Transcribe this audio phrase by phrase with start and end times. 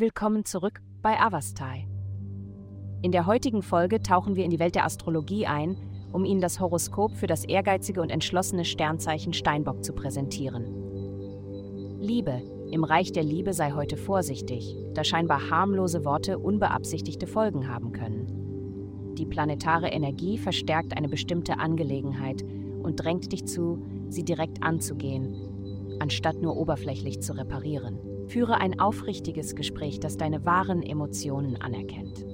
[0.00, 1.88] Willkommen zurück bei Avastai.
[3.02, 5.76] In der heutigen Folge tauchen wir in die Welt der Astrologie ein,
[6.12, 11.98] um Ihnen das Horoskop für das ehrgeizige und entschlossene Sternzeichen Steinbock zu präsentieren.
[11.98, 12.40] Liebe.
[12.70, 19.16] Im Reich der Liebe sei heute vorsichtig, da scheinbar harmlose Worte unbeabsichtigte Folgen haben können.
[19.18, 22.44] Die planetare Energie verstärkt eine bestimmte Angelegenheit
[22.84, 28.07] und drängt dich zu, sie direkt anzugehen, anstatt nur oberflächlich zu reparieren.
[28.28, 32.26] Führe ein aufrichtiges Gespräch, das deine wahren Emotionen anerkennt.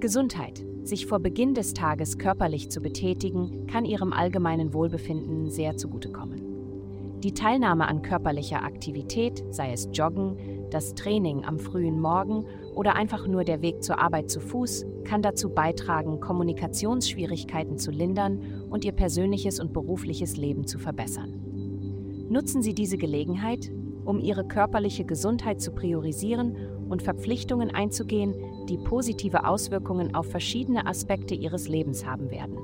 [0.00, 0.64] Gesundheit.
[0.82, 7.20] Sich vor Beginn des Tages körperlich zu betätigen, kann ihrem allgemeinen Wohlbefinden sehr zugutekommen.
[7.22, 10.36] Die Teilnahme an körperlicher Aktivität, sei es Joggen,
[10.70, 15.22] das Training am frühen Morgen oder einfach nur der Weg zur Arbeit zu Fuß, kann
[15.22, 22.26] dazu beitragen, Kommunikationsschwierigkeiten zu lindern und Ihr persönliches und berufliches Leben zu verbessern.
[22.28, 23.70] Nutzen Sie diese Gelegenheit,
[24.04, 26.56] um Ihre körperliche Gesundheit zu priorisieren
[26.88, 28.34] und Verpflichtungen einzugehen,
[28.68, 32.58] die positive Auswirkungen auf verschiedene Aspekte Ihres Lebens haben werden.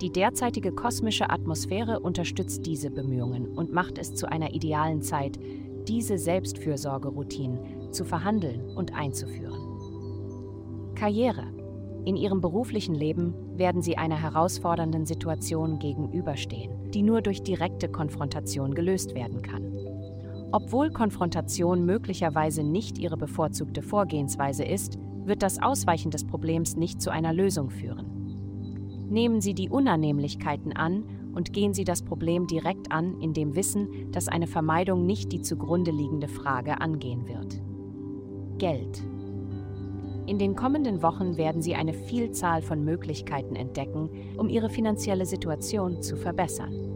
[0.00, 5.38] Die derzeitige kosmische Atmosphäre unterstützt diese Bemühungen und macht es zu einer idealen Zeit,
[5.86, 9.60] diese Selbstfürsorgeroutinen zu verhandeln und einzuführen.
[10.94, 11.44] Karriere.
[12.04, 18.74] In Ihrem beruflichen Leben werden Sie einer herausfordernden Situation gegenüberstehen, die nur durch direkte Konfrontation
[18.74, 19.91] gelöst werden kann.
[20.52, 27.10] Obwohl Konfrontation möglicherweise nicht Ihre bevorzugte Vorgehensweise ist, wird das Ausweichen des Problems nicht zu
[27.10, 29.08] einer Lösung führen.
[29.08, 34.12] Nehmen Sie die Unannehmlichkeiten an und gehen Sie das Problem direkt an, in dem Wissen,
[34.12, 37.62] dass eine Vermeidung nicht die zugrunde liegende Frage angehen wird.
[38.58, 39.02] Geld.
[40.26, 46.02] In den kommenden Wochen werden Sie eine Vielzahl von Möglichkeiten entdecken, um Ihre finanzielle Situation
[46.02, 46.91] zu verbessern.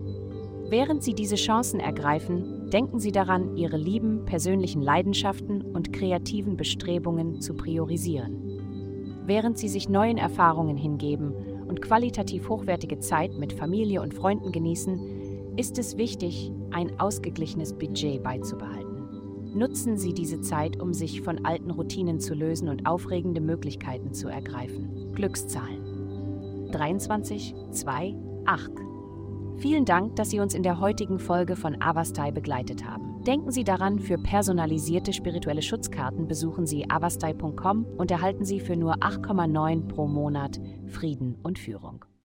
[0.68, 7.40] Während Sie diese Chancen ergreifen, denken Sie daran, Ihre lieben persönlichen Leidenschaften und kreativen Bestrebungen
[7.40, 9.22] zu priorisieren.
[9.26, 11.32] Während Sie sich neuen Erfahrungen hingeben
[11.68, 18.22] und qualitativ hochwertige Zeit mit Familie und Freunden genießen, ist es wichtig, ein ausgeglichenes Budget
[18.24, 19.54] beizubehalten.
[19.54, 24.28] Nutzen Sie diese Zeit, um sich von alten Routinen zu lösen und aufregende Möglichkeiten zu
[24.28, 25.12] ergreifen.
[25.14, 28.14] Glückszahlen 23, 2,
[28.44, 28.95] 8.
[29.58, 33.22] Vielen Dank, dass Sie uns in der heutigen Folge von Avastai begleitet haben.
[33.24, 38.96] Denken Sie daran, für personalisierte spirituelle Schutzkarten besuchen Sie avastai.com und erhalten Sie für nur
[38.96, 42.06] 8,9 pro Monat Frieden und Führung.